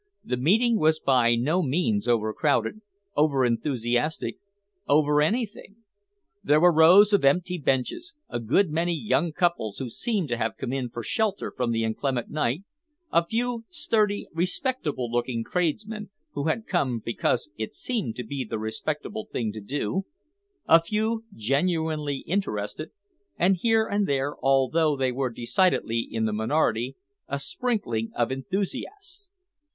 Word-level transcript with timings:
The 0.23 0.35
meeting 0.35 0.79
was 0.79 0.99
by 0.99 1.35
no 1.35 1.61
means 1.61 2.07
overcrowded, 2.07 2.81
over 3.15 3.45
enthusiastic, 3.45 4.37
over 4.87 5.21
anything. 5.21 5.75
There 6.43 6.59
were 6.59 6.73
rows 6.73 7.13
of 7.13 7.23
empty 7.23 7.59
benches, 7.59 8.15
a 8.27 8.39
good 8.39 8.71
many 8.71 8.95
young 8.99 9.31
couples 9.31 9.77
who 9.77 9.91
seemed 9.91 10.27
to 10.29 10.37
have 10.37 10.57
come 10.57 10.73
in 10.73 10.89
for 10.89 11.03
shelter 11.03 11.53
from 11.55 11.69
the 11.69 11.83
inclement 11.83 12.31
night, 12.31 12.63
a 13.11 13.23
few 13.27 13.65
sturdy, 13.69 14.27
respectable 14.33 15.07
looking 15.11 15.43
tradesmen 15.43 16.09
who 16.31 16.45
had 16.45 16.65
come 16.65 16.97
because 17.05 17.51
it 17.55 17.75
seemed 17.75 18.15
to 18.15 18.23
be 18.23 18.43
the 18.43 18.57
respectable 18.57 19.27
thing 19.31 19.51
to 19.51 19.61
do, 19.61 20.05
a 20.67 20.81
few 20.81 21.25
genuinely 21.35 22.21
interested, 22.25 22.89
and 23.37 23.57
here 23.57 23.85
and 23.85 24.07
there, 24.07 24.33
although 24.43 24.95
they 24.97 25.11
were 25.11 25.29
decidedly 25.29 25.99
in 25.99 26.25
the 26.25 26.33
minority, 26.33 26.95
a 27.27 27.37
sprinkling 27.37 28.11
of 28.15 28.31
enthusiasts. 28.31 29.29